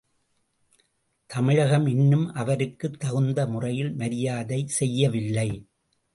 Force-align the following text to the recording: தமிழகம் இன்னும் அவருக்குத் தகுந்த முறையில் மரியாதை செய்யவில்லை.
தமிழகம் 1.25 1.87
இன்னும் 1.87 2.33
அவருக்குத் 2.33 2.99
தகுந்த 2.99 3.47
முறையில் 3.47 3.93
மரியாதை 3.93 4.67
செய்யவில்லை. 4.67 5.49